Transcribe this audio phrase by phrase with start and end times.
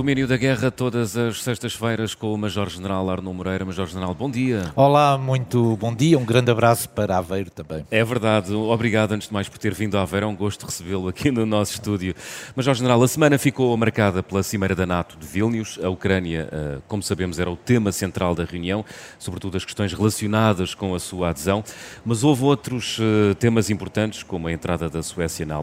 [0.00, 3.66] domínio da guerra todas as sextas-feiras com o Major-General Arno Moreira.
[3.66, 4.72] Major-General, bom dia.
[4.74, 6.18] Olá, muito bom dia.
[6.18, 7.84] Um grande abraço para Aveiro também.
[7.90, 8.54] É verdade.
[8.54, 10.24] Obrigado, antes de mais, por ter vindo a Aveiro.
[10.24, 12.14] É um gosto recebê-lo aqui no nosso estúdio.
[12.56, 15.78] Major-General, a semana ficou marcada pela Cimeira da NATO de Vilnius.
[15.82, 18.82] A Ucrânia, eh, como sabemos, era o tema central da reunião,
[19.18, 21.62] sobretudo as questões relacionadas com a sua adesão.
[22.06, 25.58] Mas houve outros eh, temas importantes, como a entrada da Suécia na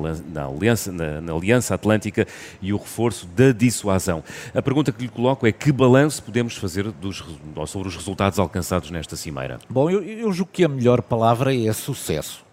[0.45, 2.27] Aliança, na, na Aliança Atlântica
[2.61, 4.23] e o reforço da dissuasão.
[4.53, 7.23] A pergunta que lhe coloco é que balanço podemos fazer dos,
[7.67, 9.59] sobre os resultados alcançados nesta cimeira?
[9.69, 12.45] Bom, eu, eu julgo que a melhor palavra é sucesso.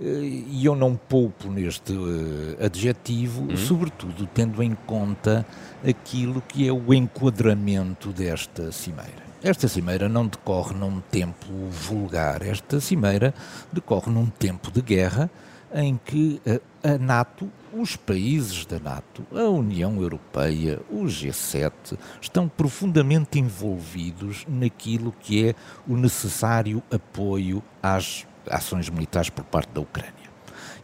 [0.00, 3.56] Eh, e eu não poupo neste uh, adjetivo, uhum.
[3.56, 5.46] sobretudo tendo em conta
[5.86, 9.30] aquilo que é o enquadramento desta cimeira.
[9.42, 13.34] Esta cimeira não decorre num tempo vulgar, esta cimeira
[13.72, 15.30] decorre num tempo de guerra
[15.74, 16.40] em que
[16.82, 24.44] a, a NATO os países da NATO, a União Europeia, o G7, estão profundamente envolvidos
[24.48, 25.54] naquilo que é
[25.86, 30.30] o necessário apoio às ações militares por parte da Ucrânia.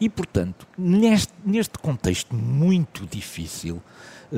[0.00, 3.82] E, portanto, neste, neste contexto muito difícil,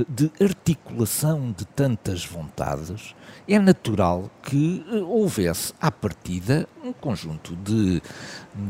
[0.09, 3.15] de articulação de tantas vontades,
[3.47, 8.03] é natural que eh, houvesse à partida um conjunto de,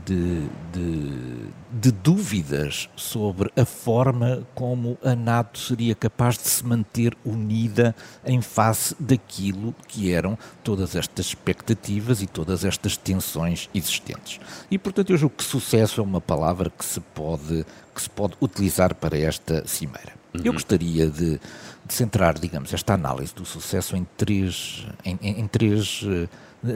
[0.05, 7.17] de, de, de, dúvidas sobre a forma como a NATO seria capaz de se manter
[7.25, 7.95] unida
[8.25, 14.41] em face daquilo que eram todas estas expectativas e todas estas tensões existentes.
[14.71, 18.35] E portanto eu julgo que sucesso é uma palavra que se pode, que se pode
[18.41, 20.18] utilizar para esta cimeira.
[20.41, 20.47] Uhum.
[20.47, 21.41] Eu gostaria de,
[21.87, 26.29] de, centrar, digamos, esta análise do sucesso em três, em, em, em três uh,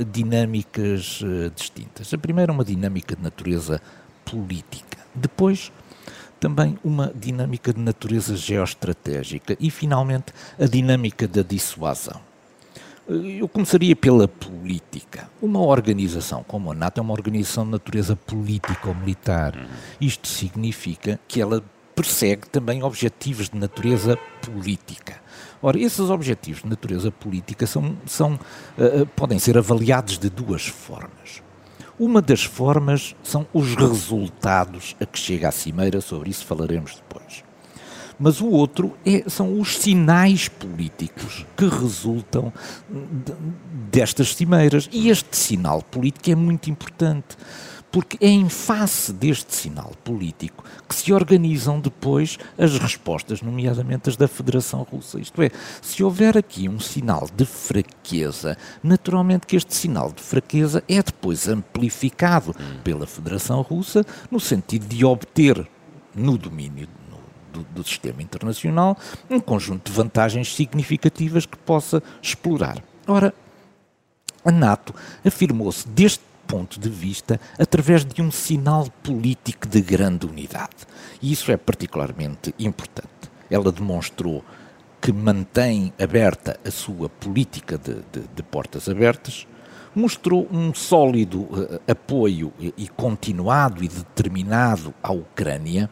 [0.05, 2.12] dinâmicas uh, distintas.
[2.12, 3.80] A primeira é uma dinâmica de natureza
[4.24, 4.98] política.
[5.14, 5.70] Depois,
[6.42, 9.56] também uma dinâmica de natureza geoestratégica.
[9.61, 12.20] E, finalmente, a dinâmica da dissuasão.
[13.08, 15.30] Eh, eu começaria pela política.
[15.40, 19.55] Uma organização como a NATO é uma organização de natureza política ou militar.
[19.56, 19.67] Uhum.
[20.00, 21.62] Isto significa que ela
[21.95, 25.20] persegue também objetivos de natureza política.
[25.63, 31.42] Ora, esses objetivos de natureza política são, são, uh, podem ser avaliados de duas formas.
[31.98, 37.45] Uma das formas são os resultados a que chega a Cimeira, sobre isso falaremos depois.
[38.19, 42.53] Mas o outro é, são os sinais políticos que resultam
[42.91, 43.33] de,
[43.91, 44.89] destas cimeiras.
[44.92, 47.36] E este sinal político é muito importante
[47.92, 54.17] porque é em face deste sinal político que se organizam depois as respostas, nomeadamente as
[54.17, 55.20] da Federação Russa.
[55.20, 55.51] Isto é,
[55.83, 61.47] se houver aqui um sinal de fraqueza, naturalmente que este sinal de fraqueza é depois
[61.47, 65.69] amplificado pela Federação Russa no sentido de obter
[66.14, 66.89] no domínio
[67.53, 68.97] do, do, sistema internacional
[69.29, 72.83] um conjunto de vantagens significativas que possa explorar.
[73.07, 73.35] Ora,
[74.45, 80.86] a NATO afirmou-se deste ponto de vista através de um sinal político de grande unidade.
[81.23, 83.08] E isso é particularmente importante.
[83.51, 84.45] Ela demonstrou
[85.01, 89.46] que mantém aberta a sua política de, de, de portas abertas,
[89.95, 95.89] mostrou um sólido uh, apoio e, e continuado e determinado à Ucrânia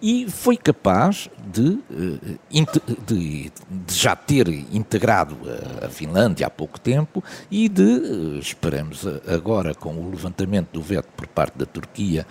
[0.00, 2.64] e foi capaz de, eh,
[3.06, 5.36] de, de já ter integrado
[5.82, 11.08] a Finlândia há pouco tempo e de, eh, esperamos agora com o levantamento do veto
[11.16, 12.26] por parte da Turquia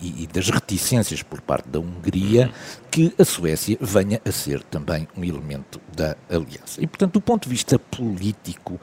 [0.00, 2.50] e, e, das reticências por parte da Hungria,
[2.90, 6.80] que a Suécia venha a ser também um elemento da aliança.
[6.82, 8.80] E, portanto, do ponto de vista político,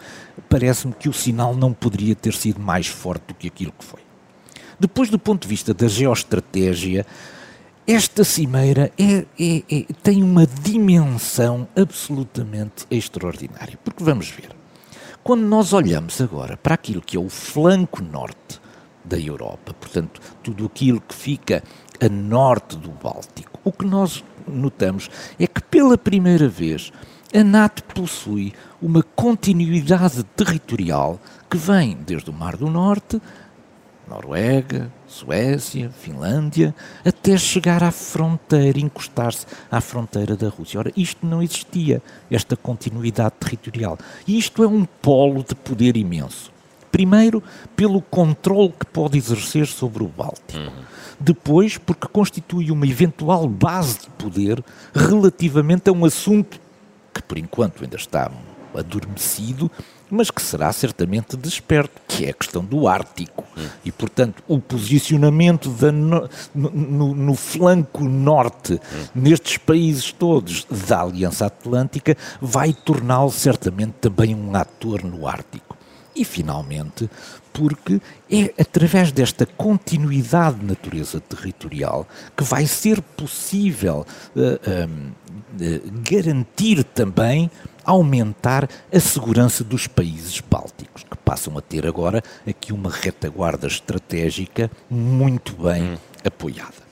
[0.48, 4.00] parece-me que o sinal não poderia ter sido mais forte do que aquilo que foi.
[4.80, 7.06] Depois, do ponto de vista da geoestratégia,
[7.88, 13.80] esta cimeira é, é, é, tem uma dimensão absolutamente extraordinária.
[13.84, 14.50] Porque vamos ver,
[15.24, 18.62] quando nós olhamos agora para aquilo que é o flanco norte
[19.04, 21.64] da Europa, portanto, tudo aquilo que fica
[22.00, 25.10] a norte do Báltico, o que nós notamos
[25.40, 26.92] é que pela primeira vez
[27.34, 33.22] a NATO possui uma continuidade territorial que vem desde o Mar do Norte
[34.08, 36.74] Noruega, Suécia, Finlândia,
[37.04, 40.80] até chegar à fronteira, encostar-se à fronteira da Rússia.
[40.80, 43.98] Ora, isto não existia, esta continuidade territorial.
[44.28, 46.52] E isto é um polo de poder imenso.
[46.92, 47.44] Primeiro,
[47.76, 50.60] pelo controle que pode exercer sobre o Báltico.
[50.60, 50.84] Uhum.
[51.20, 54.64] Depois, porque constitui uma eventual base de poder
[54.94, 56.60] relativamente a um assunto
[57.14, 58.32] que, por enquanto, ainda está
[58.76, 59.70] adormecido,
[60.10, 63.44] mas que será certamente desperto, que é a questão do Ártico.
[63.84, 68.80] E, portanto, o posicionamento no, no, no, flanco norte,
[69.14, 75.78] nestes países todos da Aliança Atlântica, vai torná-lo certamente também um ator no Ártico.
[76.16, 77.10] E, finalmente,
[77.54, 78.02] porque
[78.32, 85.20] é através desta continuidade de natureza territorial que vai ser possível uh, uh,
[86.10, 87.50] garantir também
[87.84, 94.70] aumentar a segurança dos países bálticos, que passam a ter agora aqui uma retaguarda estratégica
[94.90, 95.98] muito bem hum.
[96.24, 96.90] apoiada.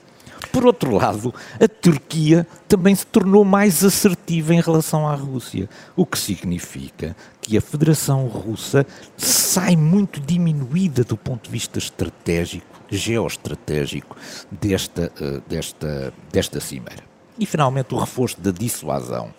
[0.52, 6.06] Por outro lado, a Turquia também se tornou mais assertiva em relação à Rússia, o
[6.06, 8.86] que significa que a Federação Russa
[9.16, 14.16] sai muito diminuída do ponto de vista estratégico, geoestratégico,
[14.50, 17.04] desta, eh, desta, desta cimeira.
[17.38, 19.32] E finalmente o reforço da dissuasão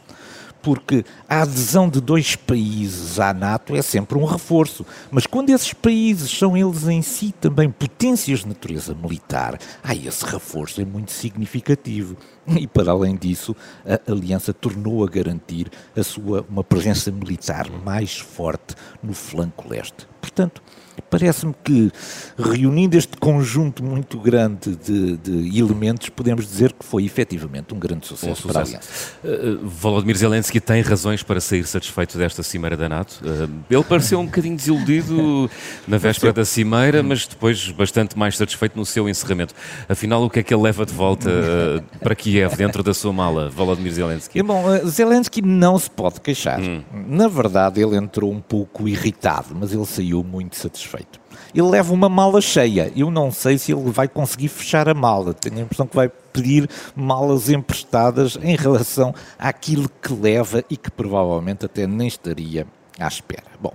[0.61, 5.73] porque a adesão de dois países à NATO é sempre um reforço, mas quando esses
[5.73, 11.11] países são eles em si também potências de natureza militar, ah, esse reforço é muito
[11.11, 12.17] significativo.
[12.47, 18.17] E para além disso, a aliança tornou a garantir a sua uma presença militar mais
[18.17, 20.07] forte no flanco leste.
[20.19, 20.61] Portanto,
[21.09, 21.91] Parece-me que,
[22.37, 28.07] reunindo este conjunto muito grande de, de, elementos, podemos dizer que foi efetivamente um grande
[28.07, 28.47] sucesso, um sucesso.
[28.47, 29.13] para a Aliança.
[29.23, 33.21] Uh, Volodymyr Zelensky tem razões para sair satisfeito desta cimeira da NATO.
[33.23, 35.49] Uh, ele pareceu um bocadinho desiludido
[35.87, 39.53] na véspera da cimeira, mas depois bastante mais satisfeito no seu encerramento.
[39.87, 43.13] Afinal, o que é que ele leva de volta uh, para Kiev, dentro da sua
[43.13, 44.41] mala, Volodymyr Zelensky?
[44.43, 46.59] Bom, Zelensky não se pode queixar.
[46.59, 46.83] Hum.
[47.07, 51.19] Na verdade, ele entrou um pouco irritado, mas ele saiu muito satisfeito.
[51.53, 52.91] Ele leva uma mala cheia.
[52.95, 55.33] Eu não sei se ele vai conseguir fechar a mala.
[55.33, 60.91] Tenho a impressão que vai pedir malas emprestadas em relação àquilo que leva e que
[60.91, 62.67] provavelmente até nem estaria
[62.99, 63.47] à espera.
[63.59, 63.73] Bom,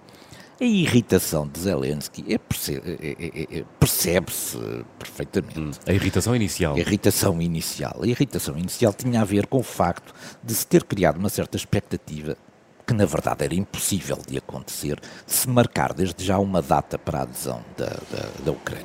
[0.60, 4.56] a irritação de Zelensky é, é, é, é, percebe-se
[4.98, 5.58] perfeitamente.
[5.58, 6.74] Hum, a irritação inicial.
[6.74, 7.98] A irritação inicial.
[8.00, 11.56] A irritação inicial tinha a ver com o facto de se ter criado uma certa
[11.56, 12.36] expectativa
[12.86, 17.22] que na verdade era impossível de acontecer, se marcar desde já uma data para a
[17.22, 18.84] adesão da, da, da Ucrânia.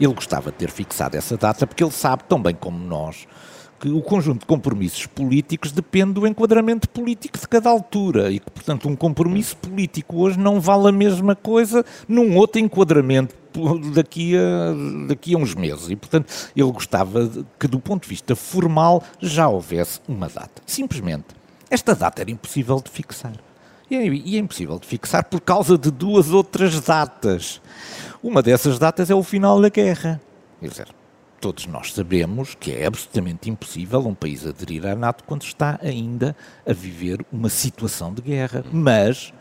[0.00, 3.26] Ele gostava de ter fixado essa data porque ele sabe, tão bem como nós,
[3.82, 8.48] que o conjunto de compromissos políticos depende do enquadramento político de cada altura e que,
[8.48, 13.34] portanto, um compromisso político hoje não vale a mesma coisa num outro enquadramento
[13.92, 15.90] daqui a, daqui a uns meses.
[15.90, 17.28] E, portanto, ele gostava
[17.58, 20.62] que, do ponto de vista formal, já houvesse uma data.
[20.64, 21.41] Simplesmente
[21.72, 23.32] esta data era impossível de fixar.
[23.90, 27.62] E é, e é impossível de fixar por causa de duas outras datas.
[28.22, 30.20] Uma dessas datas é o final da guerra.
[30.60, 30.88] Quer dizer,
[31.40, 36.36] todos nós sabemos que é absolutamente impossível um país aderir à NATO quando está ainda
[36.66, 38.62] a viver uma situação de guerra.
[38.70, 39.32] Mas,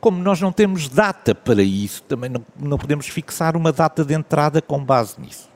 [0.00, 4.14] como nós não temos data para isso, também não, não podemos fixar uma data de
[4.14, 5.49] entrada com base nisso.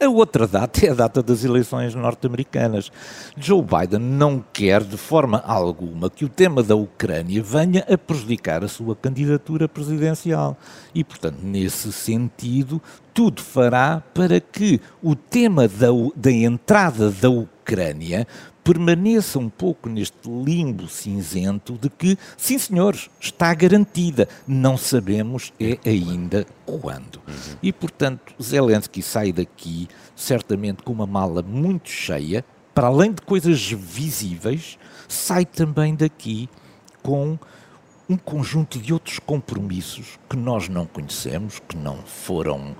[0.00, 2.92] A outra data é a data das eleições norte-americanas.
[3.36, 8.62] Joe Biden não quer de forma alguma que o tema da Ucrânia venha a prejudicar
[8.62, 10.56] a sua candidatura presidencial.
[10.94, 12.80] E, portanto, nesse sentido,
[13.12, 18.24] tudo fará para que o tema da, da entrada da Ucrânia
[18.68, 25.78] permaneça um pouco neste limbo cinzento de que, sim senhores, está garantida, não sabemos é
[25.86, 27.18] ainda quando.
[27.62, 33.70] E, portanto, Zelensky sai daqui certamente com uma mala muito cheia, para além de coisas
[33.70, 34.78] visíveis,
[35.08, 36.46] sai também daqui
[37.02, 37.38] com
[38.06, 42.76] um conjunto de outros compromissos que nós não conhecemos, que não foram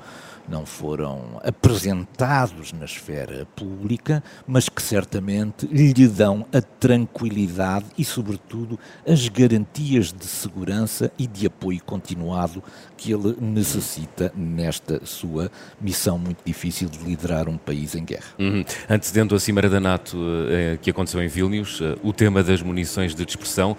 [0.49, 8.79] não foram apresentados na esfera pública, mas que certamente lhe dão a tranquilidade e, sobretudo,
[9.07, 12.63] as garantias de segurança e de apoio continuado
[12.97, 15.51] que ele necessita nesta sua
[15.81, 18.27] missão muito difícil de liderar um país em guerra.
[18.39, 18.65] Uhum.
[18.89, 20.17] Antecedendo a Cimeira da NATO
[20.49, 23.77] eh, que aconteceu em Vilnius, eh, o tema das munições de dispersão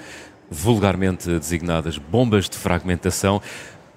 [0.50, 3.42] vulgarmente designadas bombas de fragmentação,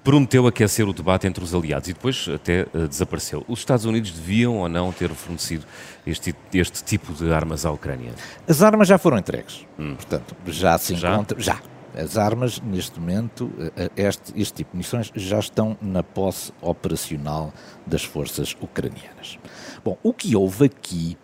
[0.03, 3.43] prometeu aquecer o debate entre os aliados e depois até uh, desapareceu.
[3.47, 5.65] Os Estados Unidos deviam ou não ter fornecido
[6.05, 8.11] este, este tipo de armas à Ucrânia?
[8.47, 9.95] As armas já foram entregues, hum.
[9.95, 11.39] portanto, já se encontra.
[11.39, 11.53] Já?
[11.53, 11.73] já.
[11.95, 16.51] As armas, neste momento, eh, eh, este, este tipo de munições já estão na posse
[16.59, 17.53] operacional
[17.85, 19.37] das forças ucranianas.
[19.85, 21.15] Bom, o que houve aqui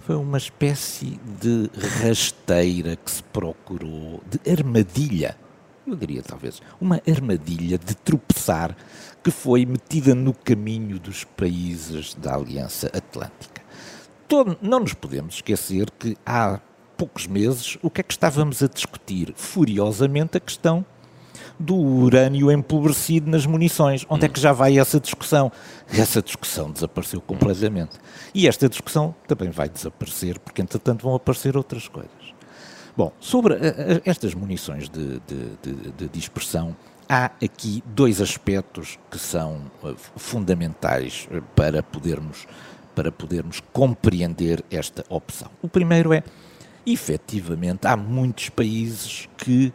[0.00, 1.70] foi uma espécie de
[2.02, 5.36] rasteira que se procurou, de armadilha
[5.86, 8.76] eu diria talvez, uma armadilha de tropeçar
[9.22, 13.62] que foi metida no caminho dos países da Aliança Atlântica.
[14.28, 16.60] Todo, não nos podemos esquecer que há
[16.96, 19.32] poucos meses o que é que estávamos a discutir?
[19.36, 20.84] Furiosamente a questão
[21.58, 24.04] do urânio empobrecido nas munições.
[24.08, 25.50] Onde é que já vai essa discussão?
[25.88, 27.98] Essa discussão desapareceu completamente.
[28.34, 32.15] E esta discussão também vai desaparecer, porque entretanto vão aparecer outras coisas.
[32.96, 33.60] Bom, sobre a, a,
[34.04, 36.74] estas munições de, de, de, de dispersão,
[37.06, 42.46] há aqui dois aspectos que são uh, fundamentais para podermos,
[42.94, 45.50] para podermos compreender esta opção.
[45.60, 46.22] O primeiro é,
[46.86, 49.72] efetivamente, há muitos países que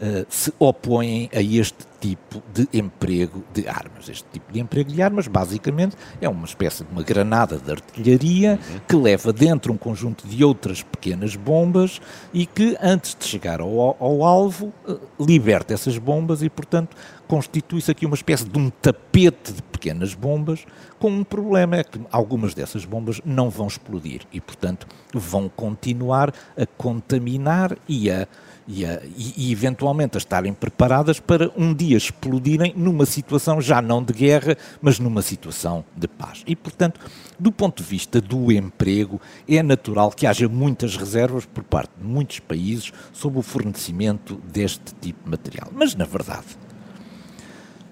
[0.00, 4.08] uh, se opõem a este tipo de emprego de armas.
[4.08, 8.52] Este tipo de emprego de armas, basicamente, é uma espécie de uma granada de artilharia
[8.52, 8.80] uhum.
[8.86, 12.00] que leva dentro um conjunto de outras pequenas bombas
[12.32, 16.94] e que, antes de chegar ao, ao alvo, uh, liberta essas bombas e, portanto,
[17.34, 20.64] constitui-se aqui uma espécie de um tapete de pequenas bombas,
[21.00, 26.32] com um problema é que algumas dessas bombas não vão explodir e, portanto, vão continuar
[26.56, 28.28] a contaminar e a
[28.66, 34.02] e, a, e, eventualmente a estarem preparadas para um dia explodirem numa situação já não
[34.02, 36.42] de guerra, mas numa situação de paz.
[36.46, 36.98] E, portanto,
[37.38, 42.06] do ponto de vista do emprego, é natural que haja muitas reservas por parte de
[42.06, 45.68] muitos países sobre o fornecimento deste tipo de material.
[45.70, 46.56] Mas, na verdade,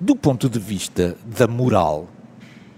[0.02, 2.08] do ponto de vista da moral,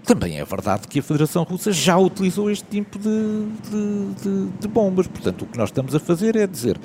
[0.03, 4.67] também é verdade que a Federação Russa já utilizou este tipo de, de, de, de
[4.67, 5.07] bombas.
[5.07, 6.79] Portanto, o que nós estamos a fazer é dizer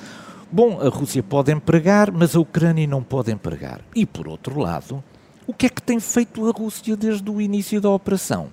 [0.50, 3.82] Bom, a Rússia pode empregar, mas a Ucrânia não pode empregar.
[3.94, 5.04] E por outro lado,
[5.46, 8.48] o que é que tem feito a Rússia desde o início da operação?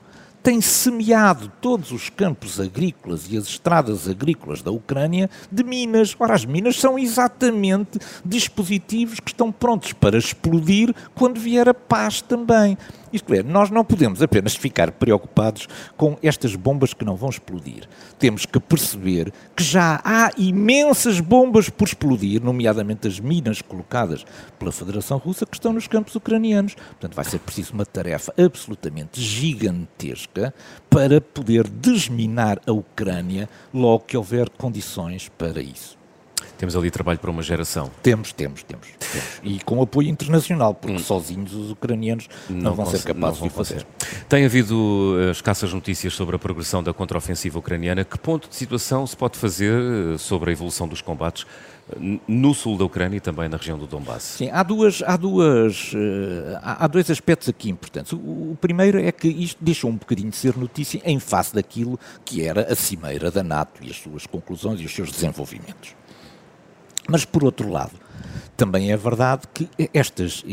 [0.48, 6.16] Tem semeado todos os campos agrícolas e as estradas agrícolas da Ucrânia de minas.
[6.18, 12.22] Ora, as minas são exatamente dispositivos que estão prontos para explodir quando vier a paz
[12.22, 12.78] também.
[13.12, 17.88] Isto é, nós não podemos apenas ficar preocupados com estas bombas que não vão explodir.
[18.20, 24.26] Temos que perceber que já há imensas bombas por explodir, nomeadamente as minas colocadas
[24.60, 26.76] pela Federação Russa, que estão nos campos ucranianos.
[26.76, 30.54] Portanto, vai ser preciso uma tarefa absolutamente gigantesca
[30.90, 35.97] para poder desminar a Ucrânia logo que houver condições para isso.
[36.58, 37.92] Temos ali trabalho para uma geração.
[38.02, 38.88] Temos, temos, temos.
[39.12, 39.28] temos.
[39.44, 41.00] E com apoio internacional, porque hum.
[41.00, 43.86] sozinhos os ucranianos não, não vão ser capazes vão de fazer.
[44.28, 48.04] Tem havido uh, escassas notícias sobre a progressão da contraofensiva ucraniana.
[48.04, 52.56] Que ponto de situação se pode fazer uh, sobre a evolução dos combates uh, no
[52.56, 54.24] sul da Ucrânia e também na região do Donbass?
[54.24, 55.92] Sim, há, duas, há, duas,
[56.64, 58.14] há, há dois aspectos aqui importantes.
[58.14, 62.00] O, o, primeiro é que isto deixou um bocadinho de ser notícia em face daquilo
[62.26, 65.96] que era a cimeira da NATO e as suas conclusões e os seus desenvolvimentos.
[67.08, 67.94] Mas, por outro lado,
[68.58, 70.44] também é verdade que estes,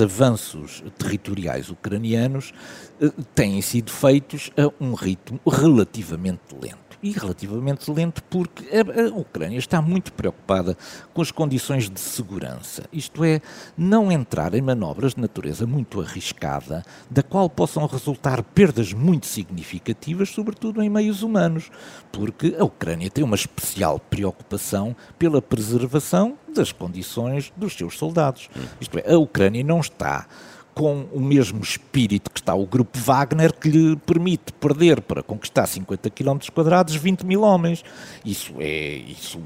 [0.00, 2.52] avanços territoriais ucranianos
[3.00, 9.08] eh, têm sido feitos a um ritmo relativamente lento e relativamente lento porque a, a,
[9.08, 10.76] Ucrânia está muito preocupada
[11.12, 13.40] com as condições de segurança, isto é,
[13.76, 20.30] não entrar em manobras de natureza muito arriscada, da qual possam resultar perdas muito significativas,
[20.30, 21.70] sobretudo em meios humanos,
[22.12, 28.48] porque a Ucrânia tem uma especial preocupação pela preservação das condições dos seus soldados.
[28.80, 30.26] Isto é, a Ucrânia não está
[30.74, 35.66] com o mesmo espírito que está o grupo Wagner, que lhe permite perder para conquistar
[35.66, 37.84] 50 km quadrados 20 mil homens.
[38.24, 39.38] Isso é, isso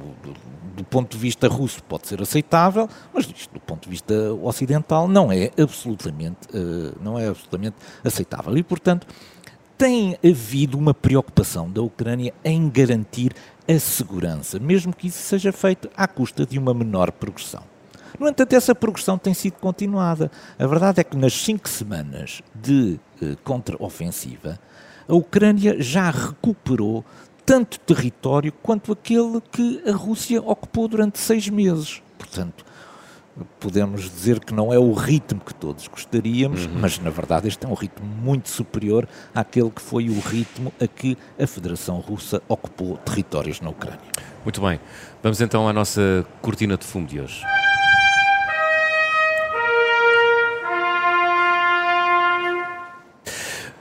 [0.76, 5.08] do, ponto de vista russo pode ser aceitável, mas isto, do ponto de vista ocidental
[5.08, 8.56] não é absolutamente, uh, não é absolutamente aceitável.
[8.56, 9.06] E, portanto,
[9.76, 13.32] tem havido uma preocupação da Ucrânia em garantir
[13.68, 17.62] a segurança, mesmo que isso seja feito à custa de uma menor progressão.
[18.18, 20.30] No entanto, essa progressão tem sido continuada.
[20.58, 24.58] A verdade é que nas cinco semanas de eh, contraofensiva,
[25.08, 27.04] a Ucrânia já recuperou
[27.44, 32.02] tanto território quanto aquele que a Rússia ocupou durante seis meses.
[32.18, 32.64] Portanto,
[33.60, 36.72] podemos dizer que não é o ritmo que todos gostaríamos, uhum.
[36.80, 40.86] mas na verdade este é um ritmo muito superior àquele que foi o ritmo a
[40.86, 44.00] que a Federação Russa ocupou territórios na Ucrânia.
[44.42, 44.80] Muito bem.
[45.22, 47.42] Vamos então à nossa cortina de fumo de hoje.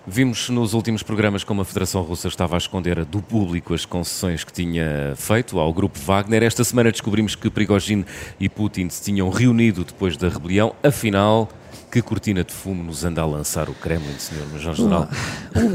[0.08, 4.44] Vimos nos últimos programas como a Federação Russa estava a esconder do público as concessões
[4.44, 6.44] que tinha feito ao grupo Wagner.
[6.44, 8.06] Esta semana descobrimos que Prigozhin
[8.40, 10.76] e Putin se tinham reunido depois da rebelião.
[10.84, 11.50] Afinal,
[11.92, 15.10] que cortina de fumo nos anda a lançar o Kremlin, senhor Major General?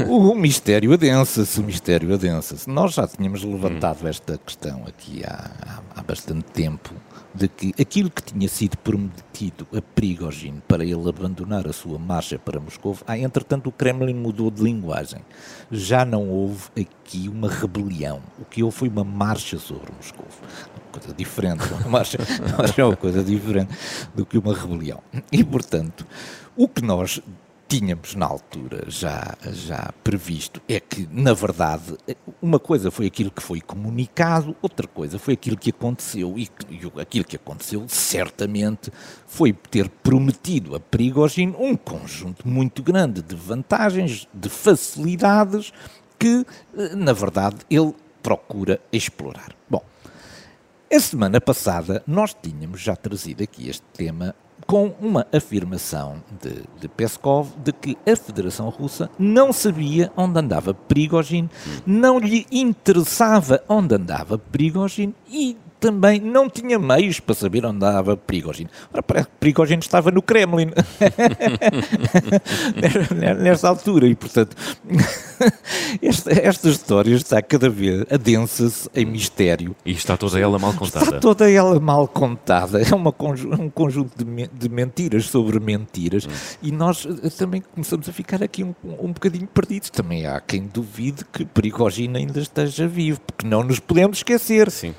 [0.07, 2.69] O, o, o mistério adensa-se, o mistério adensa-se.
[2.69, 4.07] Nós já tínhamos levantado hum.
[4.07, 5.51] esta questão aqui há,
[5.93, 6.93] há bastante tempo
[7.33, 12.37] de que aquilo que tinha sido prometido a Prigogine para ele abandonar a sua marcha
[12.37, 15.21] para Moscou, ah, entretanto o Kremlin mudou de linguagem.
[15.71, 18.21] Já não houve aqui uma rebelião.
[18.39, 20.25] O que houve foi uma marcha sobre Moscou.
[20.75, 21.63] Uma coisa diferente.
[21.73, 22.17] Uma marcha,
[22.57, 23.73] marcha é uma coisa diferente
[24.13, 25.01] do que uma rebelião.
[25.31, 26.05] E, portanto,
[26.55, 27.21] o que nós
[27.71, 31.95] tínhamos na altura já, já previsto é que, na verdade,
[32.41, 37.01] uma coisa foi aquilo que foi comunicado, outra coisa foi aquilo que aconteceu, e, e
[37.01, 38.91] aquilo que aconteceu certamente
[39.25, 45.71] foi ter prometido a Prigogine um conjunto muito grande de vantagens, de facilidades
[46.19, 46.45] que,
[46.93, 49.55] na verdade, ele procura explorar.
[49.69, 49.81] Bom,
[50.93, 54.35] a semana passada nós tínhamos já trazido aqui este tema
[54.71, 60.73] com uma afirmação de, de, Peskov de que a Federação Russa não sabia onde andava
[60.73, 61.49] Prigogine,
[61.85, 68.15] não lhe interessava onde andava Prigogine e também não tinha meios para saber onde andava
[68.15, 68.69] Prigogine.
[68.93, 70.67] Ora, parece que Prigogine estava no Kremlin
[73.41, 74.55] nesta altura e, portanto,
[75.99, 79.75] esta, esta história está cada vez adensa-se em mistério.
[79.83, 81.05] E está toda ela mal contada.
[81.05, 82.79] Está toda ela mal contada.
[82.79, 83.13] É uma,
[83.59, 86.57] um conjunto de, de mentiras sobre mentiras hum.
[86.61, 89.89] e nós eh, também começamos a ficar aqui um, um bocadinho perdidos.
[89.89, 94.69] Também há quem duvide que Prigogine ainda esteja vivo, porque não nos podemos esquecer.
[94.69, 94.93] Sim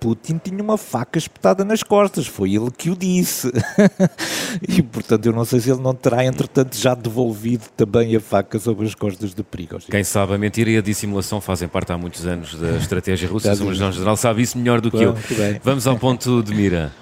[0.00, 3.50] Putin tinha uma faca espetada nas costas, foi ele que o disse.
[4.68, 8.58] e portanto eu não sei se ele não terá, entretanto, já devolvido também a faca
[8.58, 9.90] sobre as costas de Prigozhin.
[9.90, 13.52] Quem sabe a mentira e a dissimulação fazem parte há muitos anos da estratégia russa,
[13.52, 15.14] o General sabe isso melhor do que eu.
[15.62, 16.92] Vamos ao ponto de mira.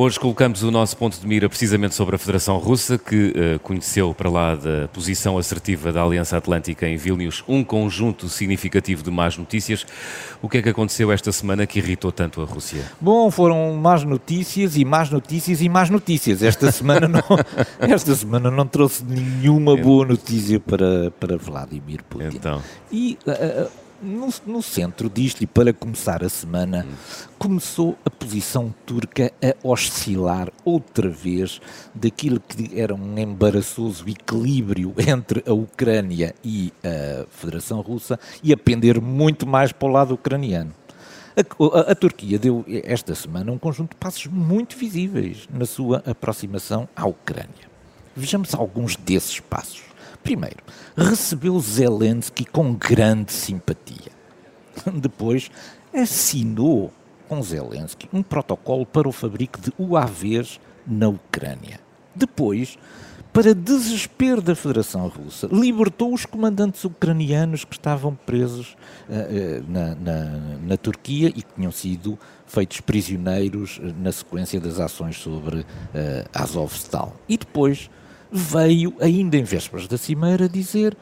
[0.00, 4.14] Hoje colocamos o nosso ponto de mira precisamente sobre a Federação Russa, que uh, conheceu
[4.14, 9.36] para lá da posição assertiva da Aliança Atlântica em Vilnius um conjunto significativo de más
[9.36, 9.84] notícias.
[10.40, 12.84] O que é que aconteceu esta semana que irritou tanto a Rússia?
[13.00, 16.44] Bom, foram más notícias e más notícias e más notícias.
[16.44, 17.24] Esta semana não,
[17.80, 22.36] esta semana não trouxe nenhuma boa notícia para, para Vladimir Putin.
[22.36, 22.62] Então.
[22.92, 23.68] E uh,
[24.02, 26.86] no, no, centro disto, e para começar a semana,
[27.38, 31.62] começou a posição turca a oscilar outra vez
[31.94, 38.56] daquilo que era um embaraçoso equilíbrio entre a Ucrânia e a Federação Russa e a
[38.56, 40.74] pender muito mais para o lado ucraniano.
[41.34, 46.02] A, a, a, Turquia deu esta semana um conjunto de passos muito visíveis na sua
[46.04, 47.66] aproximação à Ucrânia.
[48.14, 49.84] Vejamos alguns desses passos.
[50.22, 50.58] Primeiro,
[50.94, 54.12] recebeu Zelensky com grande simpatia.
[54.92, 55.50] Depois,
[55.94, 56.92] assinou
[57.28, 61.80] com Zelensky um protocolo para o fabrico de UAVs na Ucrânia.
[62.14, 62.78] Depois,
[63.32, 68.76] para desespero da Federação Russa, libertou os comandantes ucranianos que estavam presos
[69.08, 70.24] uh, uh, na, na,
[70.60, 75.64] na, Turquia e que tinham sido feitos prisioneiros uh, na sequência das ações sobre
[76.34, 77.14] Azovstal.
[77.28, 77.90] E depois
[78.32, 80.96] veio, ainda em vésperas da Cimeira, dizer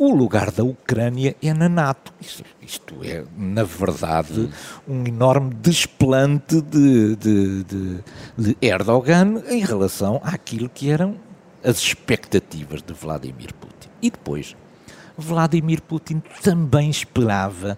[0.00, 2.10] o lugar da Ucrânia é na NATO.
[2.18, 4.48] Isto, isto é, na verdade,
[4.88, 7.98] um enorme desplante de, de, de,
[8.38, 11.16] de, Erdogan em relação àquilo que eram
[11.62, 13.90] as expectativas de Vladimir Putin.
[14.00, 14.56] E depois,
[15.18, 17.76] Vladimir Putin também esperava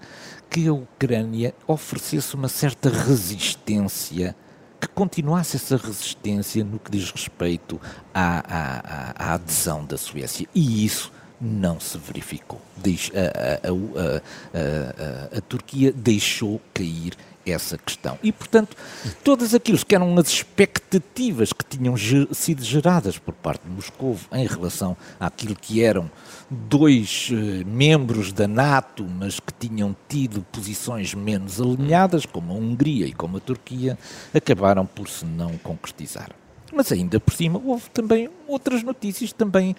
[0.49, 4.37] que a Ucrânia oferecesse uma certa resistência
[4.81, 7.81] que continuasse essa resistência no que diz respeito
[8.15, 10.47] à, à, à adesão da Suécia.
[10.55, 11.11] E isso
[11.43, 12.61] não se verificou.
[12.87, 18.17] a, a, a, a, Turquia deixou cair essa questão.
[18.23, 18.77] E, portanto,
[19.25, 21.97] todas aquelas que eram as expectativas que tinham
[22.33, 26.09] sido geradas por parte de Moscou em relação àquilo que eram
[26.49, 33.07] dois uh, membros da NATO, mas que tinham tido posições menos alinhadas, como a Hungria
[33.07, 33.99] e como a Turquia,
[34.33, 36.31] acabaram por se não concretizar.
[36.73, 39.77] Mas ainda por cima houve também outras notícias também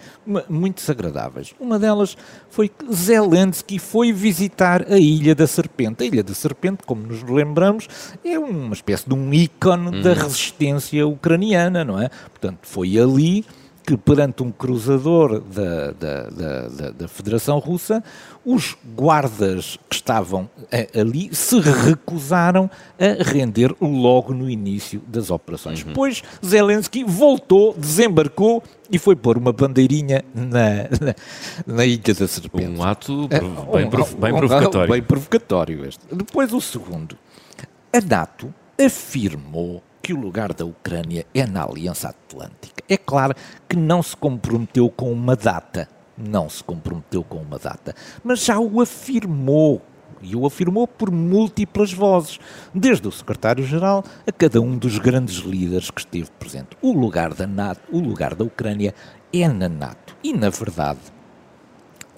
[0.48, 1.54] muito desagradáveis.
[1.58, 2.16] Uma delas
[2.48, 6.04] foi que Zelensky foi visitar a Ilha da Serpente.
[6.04, 7.88] A Ilha da Serpente, como nos lembramos,
[8.24, 10.14] é uma espécie de um ícone da hum.
[10.14, 12.08] resistência ucraniana, não é?
[12.08, 13.44] Portanto, foi ali
[13.86, 18.02] que perante um cruzador da, da, da, da, Federação Russa,
[18.44, 25.84] os guardas que estavam eh, ali se recusaram a render logo no início das operações.
[25.84, 25.92] Uhum.
[25.92, 31.14] Pois Zelensky voltou, desembarcou e foi pôr uma bandeirinha na, na,
[31.66, 32.66] na Ilha da Serpente.
[32.66, 34.92] Um ato eh, bem, um, bem provocatório.
[34.92, 36.02] bem provocatório este.
[36.10, 37.18] Depois o segundo.
[37.92, 42.84] A NATO afirmou que o lugar da Ucrânia é na Aliança Atlântica.
[42.86, 43.34] É claro
[43.66, 48.60] que não se comprometeu com uma data, não se comprometeu com uma data, mas já
[48.60, 49.80] o afirmou
[50.20, 52.38] e o afirmou por múltiplas vozes,
[52.74, 56.76] desde o secretário-geral a cada um dos grandes líderes que esteve presente.
[56.82, 58.94] O lugar da NATO, o lugar da Ucrânia
[59.32, 60.14] é na NATO.
[60.22, 61.00] E na verdade,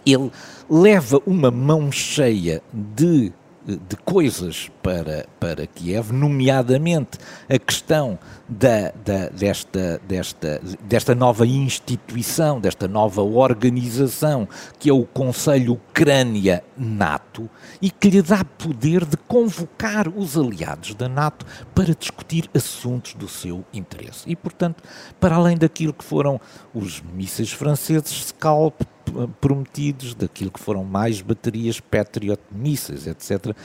[0.05, 0.33] ele
[0.69, 3.33] leva uma mão cheia de
[3.67, 8.17] de coisas para, para Kiev, nomeadamente a questão
[8.49, 14.49] da, da, desta, desta, desta nova instituição, desta nova organização
[14.79, 17.51] que é o Conselho Ucrânia-NATO
[17.83, 23.29] e que lhe dá poder de convocar os aliados da NATO para discutir assuntos do
[23.29, 24.23] seu interesse.
[24.27, 24.83] E, portanto,
[25.19, 26.41] para além daquilo que foram
[26.73, 28.83] os mísseis franceses Scalp,
[29.41, 33.57] prometidos, daquilo que foram mais baterias Patriot mísseis, etc.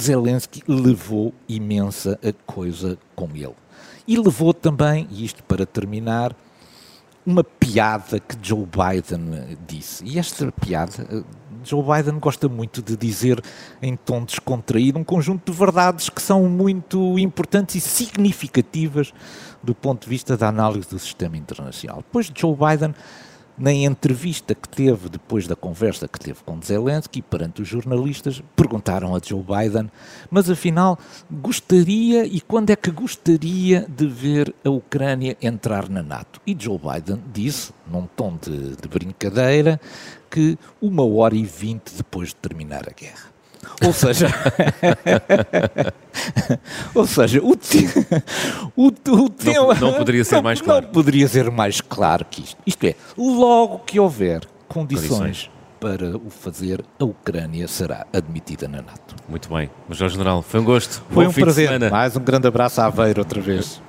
[0.00, 3.54] Zelensky levou imensa coisa com ele.
[4.06, 6.34] E levou também, e isto para terminar,
[7.26, 10.04] uma piada que Joe Biden disse.
[10.04, 11.24] E esta piada,
[11.64, 13.42] Joe Biden gosta muito de dizer
[13.82, 19.12] em tom descontraído um conjunto de verdades que são muito importantes e significativas
[19.60, 22.04] do ponto de vista da análise do sistema internacional.
[22.12, 22.94] Pois Joe Biden
[23.58, 29.14] na entrevista que teve depois da conversa que teve com Zelensky perante os jornalistas, perguntaram
[29.14, 29.90] a Joe Biden,
[30.30, 30.98] mas afinal
[31.30, 36.40] gostaria e quando é que gostaria de ver a Ucrânia entrar na NATO?
[36.46, 39.80] E Joe Biden disse, num tom de, de brincadeira,
[40.30, 43.35] que uma hora e vinte depois de terminar a guerra.
[43.84, 44.28] Ou seja,
[46.94, 47.86] ou seja, o, te,
[48.74, 50.86] o, o tema não, não, poderia ser não, mais claro.
[50.86, 52.56] Não poderia ser mais claro que isto.
[52.66, 55.50] Isto é, logo que houver condições, condições.
[55.78, 59.14] para o fazer, a Ucrânia será admitida na NATO.
[59.28, 59.70] Muito bem.
[59.88, 61.02] Mas, General, foi um gosto.
[61.10, 61.90] Foi Bom um prazer.
[61.90, 63.80] Mais um grande abraço a Aveiro outra vez.